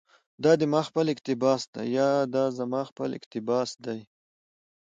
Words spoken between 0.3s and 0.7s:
دا دي